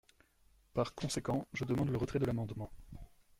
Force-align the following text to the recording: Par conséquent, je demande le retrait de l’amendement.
Par 0.73 0.95
conséquent, 0.95 1.45
je 1.53 1.63
demande 1.63 1.89
le 1.91 1.97
retrait 1.99 2.17
de 2.17 2.25
l’amendement. 2.25 2.71